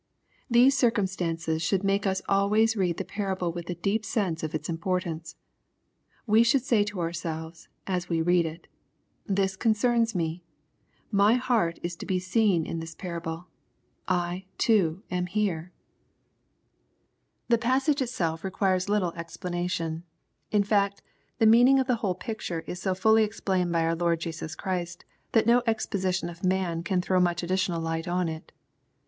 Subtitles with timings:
[0.49, 4.67] These circumstances should make us always read the parable with a deep sense of its
[4.67, 5.35] impor tance.
[6.25, 8.65] We should say to ourselves, as we read it:"
[9.39, 10.43] This concerns me.
[11.11, 13.45] My heart is to be seen in this parable.
[14.07, 15.71] I, too, am here."
[17.51, 17.85] 11* 250 BXPOSITORT THOUGHTS.
[17.85, 20.03] The passagB itself requires little explanation.
[20.49, 21.03] In fact,
[21.37, 25.05] the meaning of the whole picture is so fully explained by our Lord Jesus Christy
[25.33, 28.51] that no exposition of man can throw much additional light on it.